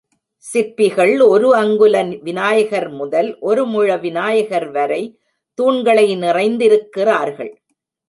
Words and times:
சிற்பிகள் 0.45 1.19
ஒரு 1.19 1.55
அங்குல 1.55 1.95
விநாயகர் 2.21 2.89
முதல், 2.89 3.37
ஒரு 3.39 3.65
முழ 3.65 3.97
விநாயகர் 3.97 4.69
வரை 4.71 5.01
தூண்களை 5.59 6.07
நிறைந்திருக்கிறார்கள். 6.17 7.53